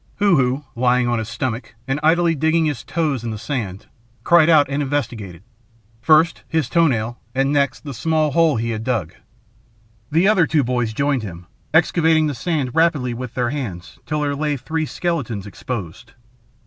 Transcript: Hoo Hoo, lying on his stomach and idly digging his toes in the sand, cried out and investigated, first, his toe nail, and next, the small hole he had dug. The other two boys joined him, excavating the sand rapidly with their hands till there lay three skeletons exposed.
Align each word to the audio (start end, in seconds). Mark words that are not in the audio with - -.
Hoo 0.15 0.35
Hoo, 0.35 0.63
lying 0.75 1.07
on 1.07 1.19
his 1.19 1.29
stomach 1.29 1.75
and 1.87 1.99
idly 2.01 2.33
digging 2.33 2.65
his 2.65 2.83
toes 2.83 3.23
in 3.23 3.29
the 3.29 3.37
sand, 3.37 3.85
cried 4.23 4.49
out 4.49 4.67
and 4.67 4.81
investigated, 4.81 5.43
first, 6.01 6.41
his 6.47 6.69
toe 6.69 6.87
nail, 6.87 7.19
and 7.35 7.53
next, 7.53 7.81
the 7.83 7.93
small 7.93 8.31
hole 8.31 8.55
he 8.57 8.71
had 8.71 8.83
dug. 8.83 9.13
The 10.11 10.27
other 10.27 10.47
two 10.47 10.63
boys 10.63 10.91
joined 10.93 11.21
him, 11.21 11.45
excavating 11.71 12.25
the 12.25 12.33
sand 12.33 12.73
rapidly 12.73 13.13
with 13.13 13.35
their 13.35 13.51
hands 13.51 13.99
till 14.07 14.21
there 14.21 14.35
lay 14.35 14.57
three 14.57 14.87
skeletons 14.87 15.45
exposed. 15.45 16.13